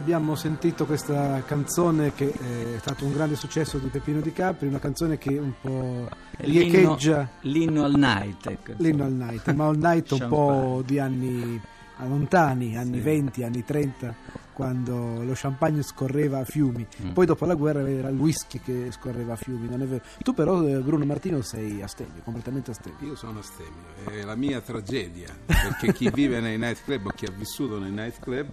abbiamo 0.00 0.34
sentito 0.34 0.86
questa 0.86 1.42
canzone 1.44 2.14
che 2.14 2.32
è 2.32 2.78
stato 2.78 3.04
un 3.04 3.12
grande 3.12 3.36
successo 3.36 3.76
di 3.76 3.88
Peppino 3.88 4.20
Di 4.20 4.32
Capri, 4.32 4.66
una 4.66 4.78
canzone 4.78 5.18
che 5.18 5.38
un 5.38 5.52
po' 5.60 6.08
riecheggia 6.38 7.28
l'inno 7.42 7.84
al 7.84 7.94
night. 7.94 8.46
Ecco. 8.46 8.72
L'inno 8.78 9.04
al 9.04 9.12
night, 9.12 9.52
ma 9.52 9.66
al 9.66 9.76
night 9.76 10.10
un 10.12 10.26
po' 10.26 10.82
di 10.86 10.98
anni 10.98 11.60
lontani, 12.06 12.78
anni 12.78 12.96
sì. 12.96 13.00
20, 13.00 13.42
anni 13.42 13.62
30, 13.62 14.14
quando 14.54 15.22
lo 15.22 15.32
champagne 15.34 15.82
scorreva 15.82 16.38
a 16.38 16.44
fiumi. 16.44 16.86
Mm. 17.02 17.10
Poi 17.10 17.26
dopo 17.26 17.44
la 17.44 17.54
guerra 17.54 17.86
era 17.86 18.08
il 18.08 18.18
whisky 18.18 18.58
che 18.58 18.88
scorreva 18.92 19.34
a 19.34 19.36
fiumi, 19.36 19.68
non 19.68 19.82
è 19.82 19.84
vero. 19.84 20.02
Tu 20.22 20.32
però, 20.32 20.62
eh, 20.66 20.78
Bruno 20.80 21.04
Martino, 21.04 21.42
sei 21.42 21.82
astemio, 21.82 22.22
completamente 22.24 22.70
astemio. 22.70 23.06
Io 23.06 23.16
sono 23.16 23.40
astemio, 23.40 23.84
è 24.08 24.22
la 24.22 24.34
mia 24.34 24.62
tragedia, 24.62 25.28
perché 25.44 25.92
chi 25.92 26.08
vive 26.14 26.40
nei 26.40 26.56
nightclub 26.56 27.06
o 27.06 27.10
chi 27.10 27.26
ha 27.26 27.32
vissuto 27.32 27.78
nei 27.78 27.90
nightclub, 27.90 28.48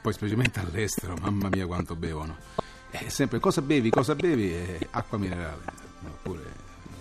poi 0.00 0.12
specialmente 0.12 0.60
all'estero, 0.60 1.16
mamma 1.20 1.48
mia 1.48 1.66
quanto 1.66 1.96
bevono. 1.96 2.36
È 2.90 3.08
sempre 3.08 3.40
cosa 3.40 3.60
bevi, 3.62 3.90
cosa 3.90 4.14
bevi? 4.14 4.52
E 4.52 4.88
acqua 4.90 5.18
minerale, 5.18 5.62
oppure 6.06 6.42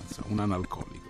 so, 0.09 0.23
un 0.27 0.40
analcolico 0.40 1.02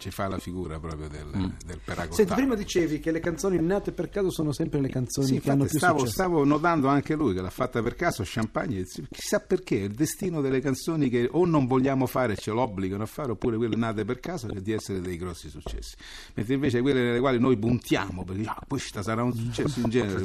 ci 0.00 0.10
fa 0.10 0.26
la 0.28 0.38
figura 0.38 0.80
proprio 0.80 1.08
del, 1.08 1.26
mm. 1.36 1.48
del. 1.66 2.08
Senti, 2.10 2.32
prima 2.32 2.54
dicevi 2.54 2.98
che 2.98 3.12
le 3.12 3.20
canzoni 3.20 3.60
nate 3.60 3.92
per 3.92 4.08
caso 4.08 4.30
sono 4.30 4.50
sempre 4.50 4.80
le 4.80 4.88
canzoni 4.88 5.26
sì, 5.26 5.40
che 5.40 5.50
hanno 5.50 5.66
più 5.66 5.76
stavo, 5.76 5.98
successo. 5.98 6.14
Stavo 6.14 6.44
notando 6.44 6.88
anche 6.88 7.14
lui 7.14 7.34
che 7.34 7.42
l'ha 7.42 7.50
fatta 7.50 7.82
per 7.82 7.94
caso 7.94 8.22
Champagne, 8.24 8.84
chissà 9.10 9.40
perché, 9.40 9.76
il 9.76 9.92
destino 9.92 10.40
delle 10.40 10.60
canzoni 10.60 11.08
che 11.10 11.28
o 11.30 11.44
non 11.44 11.66
vogliamo 11.66 12.06
fare 12.06 12.32
e 12.32 12.36
ce 12.36 12.50
l'obbligano 12.50 13.02
a 13.02 13.06
fare, 13.06 13.32
oppure 13.32 13.58
quelle 13.58 13.76
nate 13.76 14.04
per 14.04 14.20
caso 14.20 14.48
che 14.48 14.62
di 14.62 14.72
essere 14.72 15.00
dei 15.00 15.18
grossi 15.18 15.50
successi. 15.50 15.94
Mentre 16.34 16.54
invece 16.54 16.80
quelle 16.80 17.02
nelle 17.02 17.20
quali 17.20 17.38
noi 17.38 17.58
puntiamo, 17.58 18.24
perché 18.24 18.44
ah, 18.46 18.64
questa 18.66 19.02
sarà 19.02 19.22
un 19.22 19.34
successo 19.34 19.80
in 19.80 19.88
genere. 19.90 20.24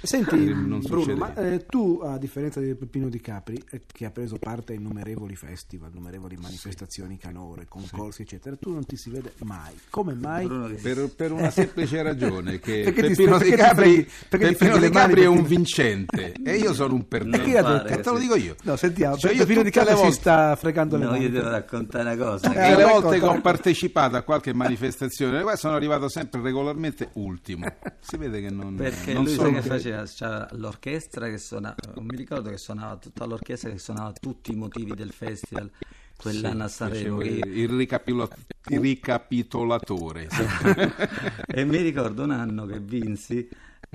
Senti, 0.00 0.36
Bruno, 0.54 1.16
ma 1.16 1.34
eh, 1.34 1.66
tu, 1.66 2.00
a 2.02 2.16
differenza 2.18 2.60
di 2.60 2.72
Peppino 2.74 3.08
Di 3.08 3.20
Capri, 3.20 3.60
eh, 3.70 3.82
che 3.84 4.04
ha 4.04 4.10
preso 4.10 4.36
parte 4.36 4.74
a 4.74 4.76
innumerevoli 4.76 5.34
festival, 5.34 5.90
innumerevoli 5.90 6.36
manifestazioni, 6.36 7.16
canore, 7.18 7.66
concorsi, 7.66 8.18
sì. 8.18 8.22
eccetera, 8.22 8.56
tu 8.56 8.72
non 8.72 8.84
ti 8.84 8.96
si 9.08 9.14
vede 9.14 9.32
mai. 9.38 9.74
Come 9.90 10.14
mai? 10.14 10.46
Per, 10.80 11.10
per 11.16 11.32
una 11.32 11.50
semplice 11.50 12.02
ragione, 12.02 12.58
che 12.58 12.92
Peppino 12.94 13.38
Di 13.38 13.50
Capri, 13.50 14.08
Peppino 14.28 14.76
Di 14.76 14.90
Capri 14.90 15.22
è 15.22 15.26
un 15.26 15.42
vincente 15.44 16.34
e 16.44 16.56
io 16.56 16.74
sono 16.74 16.94
un 16.94 17.08
perdente. 17.08 17.88
E 17.88 18.00
te 18.00 18.10
lo 18.10 18.18
dico 18.18 18.36
io. 18.36 18.54
No, 18.62 18.76
sentiamo, 18.76 19.16
cioè, 19.16 19.34
Peppino 19.36 19.62
Di 19.62 19.70
Capri 19.70 19.94
volte... 19.94 20.10
si 20.12 20.18
sta 20.18 20.54
fregando 20.56 20.96
le 20.96 21.04
no, 21.04 21.10
mani. 21.12 21.24
io 21.24 21.30
devo 21.30 21.48
raccontare 21.48 22.14
una 22.14 22.24
cosa. 22.24 22.52
Eh, 22.52 22.76
le 22.76 22.84
volte 22.84 23.18
che 23.18 23.24
ho 23.24 23.40
partecipato 23.40 24.16
a 24.16 24.22
qualche 24.22 24.52
manifestazione, 24.52 25.44
sono 25.56 25.74
arrivato 25.74 26.08
sempre 26.08 26.40
regolarmente 26.40 27.10
ultimo. 27.14 27.66
Si 28.00 28.16
vede 28.16 28.40
che 28.40 28.50
non 28.50 28.76
Perché 28.76 29.14
non 29.14 29.24
lui 29.24 29.34
sai 29.34 29.54
che 29.54 29.62
faceva? 29.62 30.04
C'era 30.04 30.48
l'orchestra 30.52 31.28
che 31.28 31.38
suonava, 31.38 31.76
non 31.94 32.04
mi 32.04 32.16
ricordo 32.16 32.50
che 32.50 32.58
suonava 32.58 32.96
tutta 32.96 33.24
l'orchestra 33.24 33.70
che 33.70 33.78
suonava 33.78 34.12
tutti 34.20 34.52
i 34.52 34.56
motivi 34.56 34.94
del 34.94 35.12
festival 35.12 35.70
quell'anno 36.18 36.64
a 36.64 36.68
Sanremo. 36.68 37.18
Che... 37.18 37.28
Il, 37.28 37.68
ricapitola... 37.68 38.28
il 38.66 38.80
ricapitolatore. 38.80 40.28
e 41.46 41.64
mi 41.64 41.78
ricordo 41.78 42.24
un 42.24 42.32
anno 42.32 42.66
che 42.66 42.80
vinsi 42.80 43.48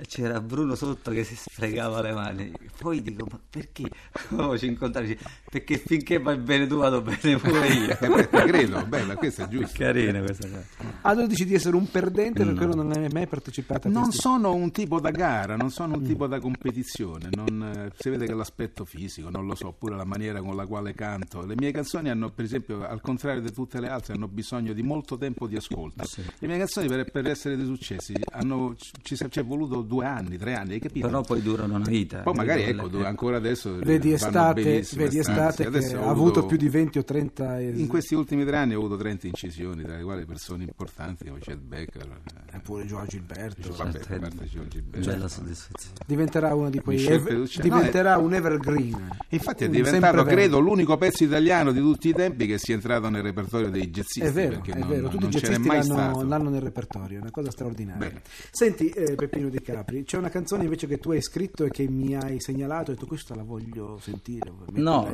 c'era 0.07 0.41
Bruno 0.41 0.73
sotto 0.75 1.11
che 1.11 1.23
si 1.23 1.35
sfregava 1.35 2.01
le 2.01 2.13
mani. 2.13 2.51
Poi 2.79 3.01
dico, 3.01 3.27
ma 3.29 3.39
perché? 3.49 3.83
Oh, 4.35 4.57
ci 4.57 4.65
incontrati, 4.65 5.17
perché 5.49 5.77
finché 5.77 6.17
vai 6.19 6.37
bene 6.37 6.65
tu 6.65 6.77
vado 6.77 7.01
bene 7.01 7.37
pure 7.37 7.67
io. 7.67 7.97
credo, 8.29 8.83
bella, 8.85 9.15
questa 9.15 9.45
è 9.45 9.47
giusta. 9.47 9.77
Carina 9.77 10.19
questa 10.21 10.47
cosa. 10.47 10.92
Ah, 11.05 11.13
tu 11.13 11.27
dici 11.27 11.43
di 11.45 11.53
essere 11.53 11.75
un 11.75 11.91
perdente 11.91 12.45
perché 12.45 12.65
no. 12.65 12.75
non 12.75 12.91
hai 12.91 13.09
mai 13.11 13.27
partecipato 13.27 13.89
a 13.89 13.91
Non 13.91 14.03
questi... 14.03 14.21
sono 14.21 14.53
un 14.53 14.71
tipo 14.71 15.01
da 15.01 15.11
gara, 15.11 15.57
non 15.57 15.69
sono 15.69 15.95
un 15.95 16.01
mm. 16.01 16.05
tipo 16.05 16.27
da 16.27 16.39
competizione, 16.39 17.27
non, 17.33 17.61
eh, 17.61 17.91
si 17.97 18.09
vede 18.09 18.25
che 18.25 18.33
l'aspetto 18.33 18.85
fisico, 18.85 19.29
non 19.29 19.45
lo 19.45 19.53
so, 19.53 19.67
oppure 19.67 19.97
la 19.97 20.05
maniera 20.05 20.39
con 20.39 20.55
la 20.55 20.65
quale 20.65 20.93
canto. 20.93 21.45
Le 21.45 21.55
mie 21.57 21.71
canzoni 21.71 22.09
hanno, 22.09 22.29
per 22.29 22.45
esempio, 22.45 22.87
al 22.87 23.01
contrario 23.01 23.41
di 23.41 23.51
tutte 23.51 23.81
le 23.81 23.89
altre, 23.89 24.13
hanno 24.13 24.29
bisogno 24.29 24.71
di 24.71 24.81
molto 24.81 25.17
tempo 25.17 25.45
di 25.45 25.57
ascolto. 25.57 26.05
Sì. 26.05 26.23
Le 26.39 26.47
mie 26.47 26.57
canzoni 26.57 26.87
per, 26.87 27.11
per 27.11 27.27
essere 27.27 27.57
dei 27.57 27.65
successi 27.65 28.13
hanno, 28.31 28.73
ci, 29.01 29.17
ci 29.17 29.39
è 29.39 29.43
voluto 29.43 29.81
due 29.81 30.05
anni, 30.05 30.37
tre 30.37 30.55
anni, 30.55 30.75
hai 30.75 30.79
capito? 30.79 31.07
Però 31.07 31.21
poi 31.21 31.41
durano 31.41 31.75
una 31.75 31.85
vita. 31.85 32.19
Poi 32.19 32.33
magari 32.33 32.63
ecco, 32.63 32.87
le... 32.87 33.05
ancora 33.05 33.35
adesso 33.35 33.75
vedi 33.75 34.13
estate, 34.13 34.85
vedi 34.95 35.17
estate 35.17 35.69
che 35.69 35.95
ha 35.95 36.07
avuto 36.07 36.45
più 36.45 36.55
di 36.55 36.69
20 36.69 36.99
o 36.99 37.03
30 37.03 37.59
es... 37.59 37.77
In 37.77 37.87
questi 37.87 38.15
ultimi 38.15 38.45
tre 38.45 38.55
anni 38.55 38.73
ho 38.73 38.79
avuto 38.79 38.95
30 38.95 39.27
incisioni, 39.27 39.83
tra 39.83 39.97
le 39.97 40.03
quali 40.03 40.23
persone 40.23 40.63
importanti 40.63 40.91
come 40.95 41.39
Chet 41.39 41.57
Becker. 41.57 42.21
Eppure 42.51 42.85
Gio 42.85 43.03
Gilberto. 43.07 43.73
Vabbè, 43.75 43.99
certo. 43.99 44.45
Gio 44.45 44.67
Gilberto. 44.67 45.09
Bella 45.09 45.27
soddisfazione. 45.27 45.95
Diventerà 46.05 46.53
uno 46.53 46.69
di 46.69 46.79
quei 46.79 47.03
ev- 47.05 47.59
diventerà 47.59 48.15
no, 48.15 48.21
è... 48.21 48.23
un 48.23 48.33
evergreen. 48.35 49.17
Infatti 49.29 49.63
è 49.63 49.69
diventato, 49.69 50.23
credo, 50.23 50.59
l'unico 50.59 50.95
pezzo 50.97 51.23
italiano 51.23 51.71
di 51.71 51.79
tutti 51.79 52.09
i 52.09 52.13
tempi 52.13 52.45
che 52.45 52.59
sia 52.59 52.75
entrato 52.75 53.09
nel 53.09 53.23
repertorio 53.23 53.69
dei 53.69 53.89
jazzisti. 53.89 54.21
È 54.21 54.31
vero, 54.31 54.61
è 54.63 54.77
non, 54.77 54.87
vero. 54.87 55.07
tutti 55.09 55.25
i 55.25 55.29
jazzisti 55.29 55.67
l'hanno, 55.67 56.23
l'hanno, 56.23 56.49
nel 56.49 56.61
repertorio, 56.61 57.17
è 57.17 57.21
una 57.21 57.31
cosa 57.31 57.49
straordinaria. 57.49 58.07
Bene. 58.07 58.21
Senti, 58.51 58.89
eh, 58.89 59.15
Peppino 59.15 59.49
Di 59.49 59.61
Capri, 59.61 60.03
c'è 60.03 60.17
una 60.17 60.29
canzone 60.29 60.63
invece 60.63 60.85
che 60.85 60.99
tu 60.99 61.11
hai 61.11 61.21
scritto 61.21 61.65
e 61.65 61.69
che 61.69 61.87
mi 61.89 62.15
hai 62.15 62.39
segnalato 62.39 62.91
e 62.91 62.95
tu 62.95 63.07
questa 63.07 63.33
la 63.33 63.43
voglio 63.43 63.97
sentire. 63.99 64.51
No, 64.73 65.09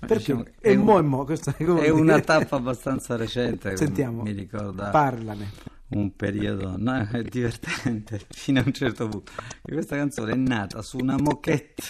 perché 0.00 0.16
diciamo, 0.16 0.44
è, 0.60 0.68
è, 0.68 0.74
un, 0.74 0.84
mo, 0.84 1.02
mo, 1.02 1.26
è, 1.26 1.64
è 1.64 1.88
una 1.88 2.20
tappa 2.20 2.56
abbastanza 2.56 3.16
recente. 3.16 3.74
Sentiamo, 3.78 4.22
mi 4.22 4.32
ricorda. 4.32 4.90
Parlane. 5.14 5.52
Un 5.90 6.16
periodo 6.16 6.74
no, 6.76 7.08
divertente 7.22 8.20
fino 8.30 8.58
a 8.58 8.64
un 8.66 8.72
certo 8.72 9.08
punto. 9.08 9.30
Questa 9.62 9.94
canzone 9.94 10.32
è 10.32 10.36
nata 10.36 10.82
su 10.82 10.98
una 10.98 11.16
moquette. 11.16 11.82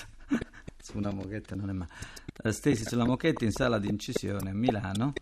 Su 0.79 0.99
una 0.99 1.11
moquette 1.11 1.55
non 1.55 1.71
è 1.71 1.73
mai. 1.73 1.89
Stesi 2.51 2.85
sulla 2.85 3.07
moquette 3.07 3.47
in 3.47 3.53
sala 3.53 3.79
di 3.79 3.89
incisione 3.89 4.51
a 4.51 4.53
Milano 4.55 5.15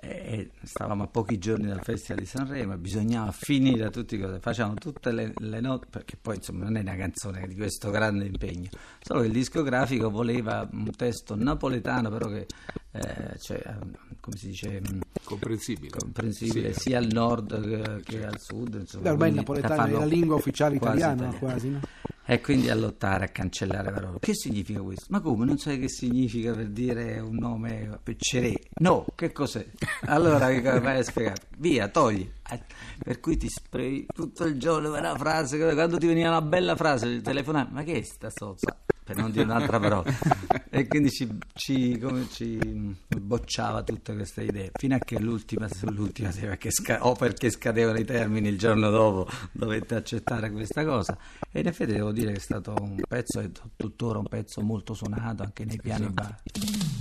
e 0.00 0.50
stavamo 0.62 1.04
a 1.04 1.06
pochi 1.06 1.38
giorni 1.38 1.66
dal 1.66 1.82
Festival 1.82 2.20
di 2.20 2.26
Sanremo 2.26 2.74
e 2.74 2.76
bisognava 2.76 3.32
finire 3.32 3.90
tutte 3.90 4.16
le 4.16 4.22
cose, 4.22 4.38
facevamo 4.38 4.74
tutte 4.74 5.10
le, 5.10 5.32
le, 5.36 5.60
note, 5.60 5.86
perché 5.90 6.16
poi 6.20 6.36
insomma 6.36 6.64
non 6.64 6.76
è 6.76 6.80
una 6.80 6.94
canzone 6.94 7.48
di 7.48 7.56
questo 7.56 7.90
grande 7.90 8.26
impegno, 8.26 8.68
solo 9.00 9.20
che 9.20 9.26
il 9.26 9.32
discografico 9.32 10.10
voleva 10.10 10.68
un 10.70 10.90
testo 10.94 11.34
napoletano 11.34 12.10
però 12.10 12.28
che, 12.28 12.46
eh, 12.92 13.38
cioè, 13.38 13.60
come 14.20 14.36
si 14.36 14.48
dice, 14.48 14.80
mm, 14.80 15.00
comprensibile, 15.28 15.90
comprensibile 15.98 16.72
sì. 16.72 16.80
sia 16.80 16.98
al 16.98 17.08
nord 17.10 18.02
che, 18.02 18.24
al 18.24 18.40
sud. 18.40 18.76
Insomma, 18.80 19.10
ormai 19.10 19.28
il 19.28 19.34
napoletano 19.34 19.84
è 19.84 19.90
la 19.90 20.04
lingua 20.06 20.36
ufficiale 20.36 20.76
italiana 20.76 21.26
quasi, 21.26 21.38
quasi 21.38 21.68
no? 21.68 21.80
E 22.24 22.40
quindi 22.40 22.68
a 22.70 22.74
lottare, 22.74 23.26
a 23.26 23.28
cancellare 23.28 23.90
parole. 23.90 24.18
Che 24.20 24.34
significa 24.34 24.80
questo? 24.80 25.06
Ma 25.08 25.20
come? 25.20 25.44
Non 25.44 25.58
sai 25.58 25.78
che 25.78 25.88
significa 25.88 26.52
per 26.52 26.68
dire 26.68 27.18
un 27.20 27.36
nome 27.36 27.98
Peccerè? 28.02 28.52
No, 28.80 29.06
che 29.14 29.32
cos'è? 29.32 29.66
Allora 30.06 30.48
che 30.48 30.60
vai 30.60 30.98
a 30.98 31.02
spiegare? 31.02 31.40
Via, 31.58 31.88
togli. 31.88 32.30
Per 33.02 33.20
cui 33.20 33.36
ti 33.36 33.48
spray 33.48 34.06
tutto 34.14 34.44
il 34.44 34.58
giorno 34.58 34.90
per 34.90 35.00
una 35.00 35.16
frase, 35.16 35.58
quando 35.74 35.98
ti 35.98 36.06
veniva 36.06 36.28
una 36.28 36.42
bella 36.42 36.76
frase, 36.76 37.06
il 37.06 37.22
telefono, 37.22 37.66
ma 37.70 37.82
che 37.82 37.94
è 37.94 38.02
sta 38.02 38.30
sozza? 38.30 38.78
Per 39.08 39.16
non 39.16 39.30
dire 39.30 39.44
un'altra 39.44 39.80
parola. 39.80 40.04
E 40.70 40.86
quindi 40.86 41.10
ci, 41.10 41.26
ci, 41.54 41.98
ci, 42.30 42.94
bocciava 43.18 43.82
tutte 43.82 44.14
queste 44.14 44.42
idee, 44.42 44.70
fino 44.74 44.94
a 44.94 44.98
che 44.98 45.18
l'ultima, 45.18 45.66
l'ultima 45.84 46.28
perché 46.28 46.70
sca- 46.70 47.04
o 47.06 47.14
perché 47.14 47.50
scadevano 47.50 47.98
i 47.98 48.04
termini 48.04 48.48
il 48.48 48.58
giorno 48.58 48.90
dopo, 48.90 49.28
dovette 49.50 49.94
accettare 49.94 50.52
questa 50.52 50.84
cosa. 50.84 51.16
E 51.50 51.60
in 51.60 51.66
effetti 51.66 51.92
devo 51.92 52.12
dire 52.12 52.32
che 52.32 52.36
è 52.36 52.40
stato 52.40 52.74
un 52.78 53.00
pezzo, 53.08 53.40
è 53.40 53.50
tuttora 53.76 54.18
un 54.18 54.28
pezzo 54.28 54.60
molto 54.60 54.92
suonato 54.92 55.42
anche 55.42 55.64
nei 55.64 55.78
piani 55.78 56.04
esatto. 56.04 56.97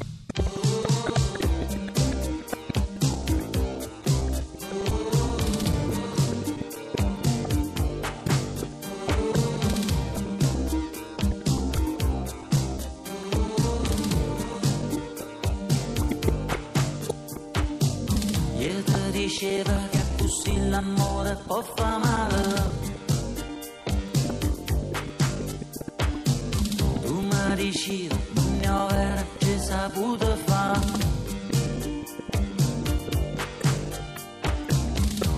Diceva 19.27 19.73
che 19.91 20.01
così 20.17 20.69
l'amore 20.69 21.37
può 21.45 21.61
far 21.61 21.99
male. 21.99 22.71
Tu 27.01 27.13
mi 27.21 27.55
dici, 27.55 28.09
non 28.33 28.87
ne 28.87 29.25
che 29.37 29.59
saputo 29.59 30.35
fare. 30.45 30.79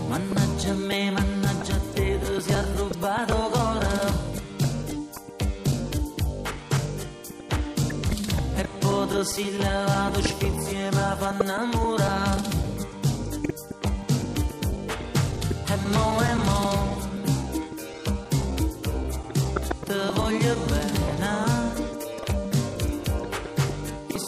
Mannaggia 0.08 0.74
me, 0.74 1.12
mannaggia 1.12 1.80
te, 1.94 2.20
tu 2.24 2.40
si 2.40 2.52
è 2.52 2.64
rubato 2.76 3.36
cuore. 3.52 4.14
E 8.56 8.68
poi 8.80 9.08
tu 9.08 9.24
si 9.24 9.58
levato 9.58 10.22
spizzi 10.22 10.76
e 10.76 10.90
mi 10.92 11.16
fa 11.18 11.36
innamorare. 11.42 12.59
Voglio 20.30 20.56
bene. 20.68 21.74
Ti 24.08 24.20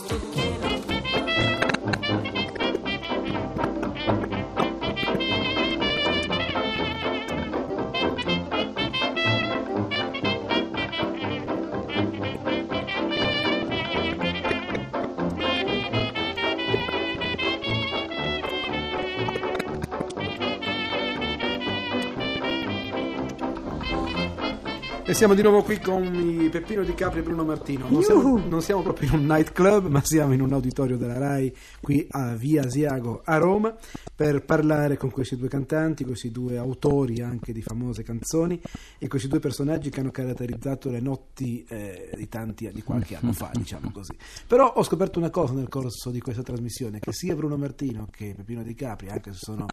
E 25.11 25.13
siamo 25.13 25.33
di 25.33 25.41
nuovo 25.41 25.61
qui 25.61 25.77
con 25.77 26.47
Peppino 26.49 26.85
Di 26.85 26.93
Capri 26.93 27.19
e 27.19 27.21
Bruno 27.21 27.43
Martino. 27.43 27.85
Non 27.89 28.01
siamo, 28.01 28.37
non 28.47 28.61
siamo 28.61 28.81
proprio 28.81 29.09
in 29.09 29.19
un 29.19 29.25
nightclub, 29.25 29.87
ma 29.87 30.01
siamo 30.05 30.31
in 30.31 30.39
un 30.39 30.53
auditorio 30.53 30.95
della 30.95 31.17
RAI 31.17 31.53
qui 31.81 32.07
a 32.11 32.33
Via 32.35 32.63
Asiago 32.63 33.21
a 33.25 33.35
Roma 33.35 33.75
per 34.15 34.45
parlare 34.45 34.95
con 34.95 35.11
questi 35.11 35.35
due 35.35 35.49
cantanti, 35.49 36.05
questi 36.05 36.31
due 36.31 36.57
autori 36.57 37.19
anche 37.19 37.51
di 37.51 37.61
famose 37.61 38.03
canzoni 38.03 38.57
e 38.97 39.09
questi 39.09 39.27
due 39.27 39.39
personaggi 39.39 39.89
che 39.89 39.99
hanno 39.99 40.11
caratterizzato 40.11 40.89
le 40.89 41.01
notti 41.01 41.65
eh, 41.67 42.11
di 42.15 42.29
tanti 42.29 42.71
di 42.71 42.81
qualche 42.81 43.17
anno 43.17 43.33
fa, 43.33 43.51
diciamo 43.53 43.91
così. 43.91 44.15
Però 44.47 44.65
ho 44.65 44.81
scoperto 44.81 45.19
una 45.19 45.29
cosa 45.29 45.51
nel 45.51 45.67
corso 45.67 46.09
di 46.09 46.21
questa 46.21 46.41
trasmissione, 46.41 46.99
che 46.99 47.11
sia 47.11 47.35
Bruno 47.35 47.57
Martino 47.57 48.07
che 48.09 48.33
Peppino 48.33 48.63
Di 48.63 48.75
Capri, 48.75 49.09
anche 49.09 49.33
se 49.33 49.39
sono 49.41 49.65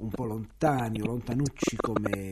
un 0.00 0.10
po' 0.10 0.24
lontani 0.24 1.00
o 1.00 1.06
lontanucci 1.06 1.76
come 1.76 2.30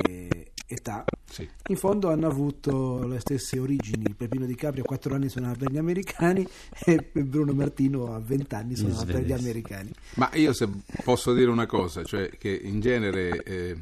età, 0.66 1.04
Sì. 1.28 1.48
in 1.68 1.76
fondo 1.76 2.10
hanno 2.10 2.26
avuto 2.26 3.06
le 3.06 3.20
stesse 3.20 3.58
origini. 3.58 4.14
Peppino 4.14 4.46
Di 4.46 4.54
Capri 4.54 4.80
a 4.80 4.84
4 4.84 5.14
anni 5.14 5.28
suonava 5.28 5.54
per 5.56 5.70
gli 5.70 5.76
americani 5.78 6.46
e 6.84 7.10
Bruno 7.12 7.52
Martino 7.52 8.14
a 8.14 8.18
20 8.18 8.54
anni 8.54 8.76
suonava 8.76 9.04
per 9.04 9.24
gli 9.24 9.32
americani. 9.32 9.90
Ma 10.14 10.30
io 10.34 10.52
se 10.52 10.68
posso 11.02 11.34
dire 11.34 11.50
una 11.50 11.66
cosa, 11.66 12.02
cioè 12.04 12.30
che 12.30 12.50
in 12.50 12.80
genere 12.80 13.42
eh, 13.42 13.76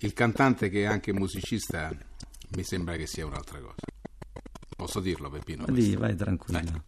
il 0.00 0.12
cantante 0.12 0.68
che 0.68 0.82
è 0.82 0.86
anche 0.86 1.12
musicista 1.12 1.90
mi 2.56 2.62
sembra 2.62 2.96
che 2.96 3.06
sia 3.06 3.26
un'altra 3.26 3.58
cosa. 3.58 3.74
Posso 4.76 5.00
dirlo 5.00 5.28
Peppino? 5.28 5.64
Lì, 5.68 5.96
vai 5.96 6.14
tranquillo. 6.14 6.84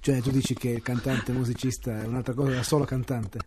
Cioè 0.00 0.20
tu 0.20 0.30
dici 0.30 0.52
che 0.54 0.68
il 0.68 0.82
cantante 0.82 1.32
musicista 1.32 2.02
è 2.02 2.06
un'altra 2.06 2.34
cosa 2.34 2.50
da 2.50 2.62
solo 2.62 2.84
cantante? 2.84 3.38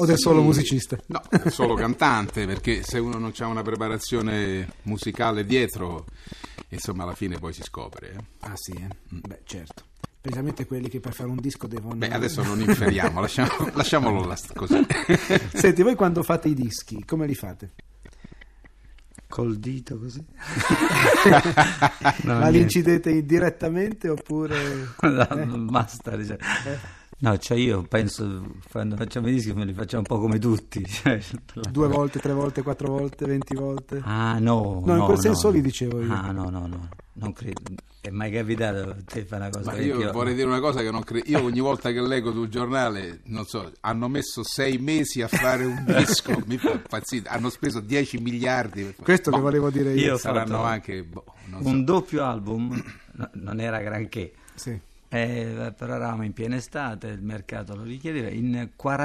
O 0.00 0.06
del 0.06 0.16
Sì. 0.16 0.22
solo 0.22 0.40
musicista? 0.42 0.98
No, 1.06 1.20
è 1.28 1.50
solo 1.50 1.74
cantante, 1.74 2.46
perché 2.46 2.82
se 2.82 2.98
uno 2.98 3.18
non 3.18 3.32
ha 3.36 3.46
una 3.46 3.62
preparazione 3.62 4.72
musicale 4.82 5.44
dietro, 5.44 6.06
insomma 6.68 7.02
alla 7.02 7.14
fine 7.14 7.38
poi 7.38 7.52
si 7.52 7.62
scopre. 7.62 8.12
eh. 8.12 8.24
Ah 8.40 8.52
sì, 8.54 8.72
eh? 8.72 8.88
Beh 9.08 9.40
certo. 9.44 9.84
Precisamente 10.20 10.66
quelli 10.66 10.88
che 10.88 11.00
per 11.00 11.14
fare 11.14 11.28
un 11.30 11.36
disco 11.40 11.66
devono... 11.66 11.94
Beh, 11.96 12.08
adesso 12.10 12.42
non 12.42 12.60
inferiamo, 12.60 13.20
lasciamo- 13.22 13.70
lasciamolo 13.74 14.24
là, 14.26 14.36
così. 14.54 14.84
Senti, 15.54 15.82
voi 15.82 15.94
quando 15.94 16.22
fate 16.22 16.48
i 16.48 16.54
dischi, 16.54 17.04
come 17.04 17.26
li 17.26 17.34
fate? 17.34 17.72
Col 19.28 19.58
dito 19.58 19.98
così. 19.98 20.24
No, 22.22 22.34
Ma 22.38 22.48
li 22.48 22.58
niente. 22.58 22.58
incidete 22.58 23.24
direttamente 23.24 24.08
oppure... 24.08 24.94
No, 25.02 25.26
basta. 25.70 26.16
dice. 26.16 26.38
No, 27.22 27.36
cioè 27.36 27.58
io 27.58 27.82
penso, 27.82 28.46
quando 28.70 28.96
facciamo 28.96 29.28
i 29.28 29.32
dischi 29.32 29.52
me 29.52 29.66
li 29.66 29.74
facciamo 29.74 30.02
un 30.08 30.16
po' 30.16 30.20
come 30.20 30.38
tutti. 30.38 30.82
cioè, 30.88 31.20
la- 31.54 31.70
Due 31.70 31.88
volte, 31.88 32.18
tre 32.18 32.32
volte, 32.32 32.62
quattro 32.62 32.88
volte, 32.88 33.26
venti 33.26 33.54
volte? 33.54 34.00
Ah 34.04 34.38
no, 34.38 34.82
No, 34.84 34.96
in 34.96 35.04
quel 35.04 35.16
no. 35.16 35.20
senso 35.20 35.50
li 35.50 35.60
dicevo 35.60 36.00
io. 36.00 36.10
Ah 36.12 36.30
no, 36.32 36.48
no, 36.48 36.66
no, 36.66 36.88
non 37.14 37.32
credo. 37.34 37.60
È 38.00 38.08
mai 38.08 38.30
capitato 38.32 38.96
te 39.04 39.26
fare 39.26 39.42
una 39.42 39.50
cosa 39.50 39.70
Ma 39.72 39.76
che 39.76 39.82
io 39.84 40.10
vorrei 40.12 40.34
dire 40.34 40.46
una 40.46 40.60
cosa 40.60 40.80
che 40.80 40.90
non 40.90 41.02
credo. 41.04 41.28
Io 41.30 41.42
ogni 41.44 41.60
volta 41.60 41.92
che 41.92 42.00
leggo 42.00 42.32
sul 42.32 42.48
giornale, 42.48 43.20
non 43.24 43.44
so, 43.44 43.70
hanno 43.80 44.08
messo 44.08 44.42
sei 44.42 44.78
mesi 44.78 45.20
a 45.20 45.28
fare 45.28 45.66
un 45.66 45.84
disco, 45.98 46.32
mi 46.46 46.56
fa 46.56 46.70
impazzire. 46.72 47.28
Hanno 47.28 47.50
speso 47.50 47.80
10 47.80 48.16
miliardi. 48.22 48.94
Questo 49.02 49.30
che 49.30 49.36
Boh, 49.36 49.42
volevo 49.42 49.68
dire 49.68 49.92
io. 49.92 50.12
Io 50.12 50.16
Saranno 50.16 50.62
anche. 50.62 51.04
boh, 51.04 51.24
non 51.48 51.62
so. 51.62 51.68
un 51.68 51.84
doppio 51.84 52.24
album, 52.24 52.82
no, 53.12 53.28
non 53.34 53.60
era 53.60 53.80
granché. 53.82 54.32
Sì. 54.54 54.80
Eh, 55.12 55.74
però 55.76 55.94
eravamo 55.96 56.22
in 56.22 56.32
piena 56.32 56.54
estate, 56.54 57.08
il 57.08 57.20
mercato 57.22 57.74
lo 57.74 57.82
richiedeva, 57.82 58.28
in 58.28 58.70
40 58.76 58.96